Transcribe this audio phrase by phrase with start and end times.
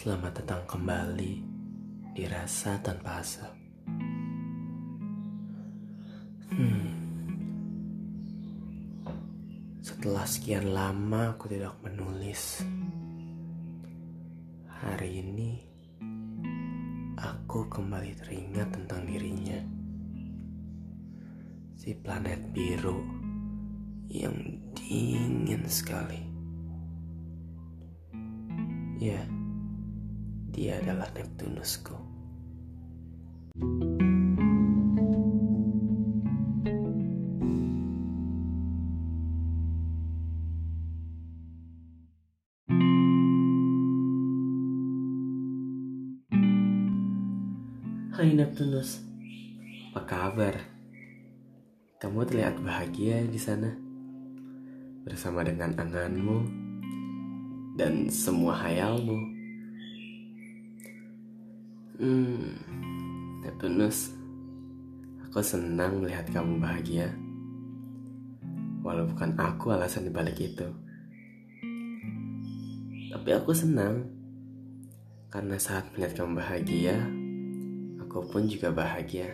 [0.00, 1.32] Selamat datang kembali
[2.16, 3.52] di rasa tanpa asap.
[6.48, 6.88] Hmm.
[9.84, 12.64] Setelah sekian lama aku tidak menulis.
[14.80, 15.60] Hari ini
[17.20, 19.60] aku kembali teringat tentang dirinya.
[21.76, 22.96] Si planet biru
[24.08, 24.40] yang
[24.72, 26.29] dingin sekali.
[29.00, 29.16] Ya,
[30.52, 31.96] dia adalah Neptunusku.
[48.12, 49.00] Hai Neptunus,
[49.96, 50.60] apa kabar?
[52.04, 53.72] Kamu terlihat bahagia di sana
[55.08, 56.68] bersama dengan anganmu
[57.78, 59.18] dan semua hayalmu.
[62.00, 62.56] Hmm,
[63.44, 64.16] Neptunus,
[65.28, 67.12] aku senang melihat kamu bahagia.
[68.80, 70.64] Walau bukan aku alasan dibalik itu.
[73.10, 74.08] Tapi aku senang
[75.28, 76.96] karena saat melihat kamu bahagia,
[78.00, 79.28] aku pun juga bahagia.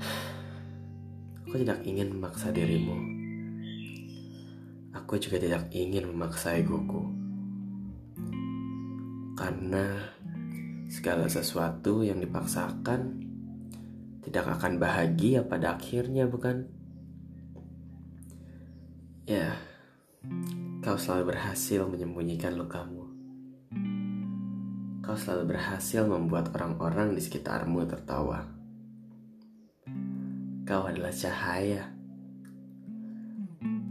[1.44, 3.21] Aku tidak ingin memaksa dirimu.
[5.12, 7.04] Aku juga tidak ingin memaksa egoku.
[9.36, 10.08] Karena
[10.88, 13.20] segala sesuatu yang dipaksakan
[14.24, 16.64] tidak akan bahagia pada akhirnya, bukan?
[19.28, 19.52] Ya,
[20.80, 23.04] kau selalu berhasil menyembunyikan lukamu.
[25.04, 28.48] Kau selalu berhasil membuat orang-orang di sekitarmu tertawa.
[30.64, 32.00] Kau adalah cahaya,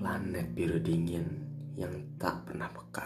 [0.01, 1.29] planet biru dingin
[1.77, 3.05] yang tak pernah peka.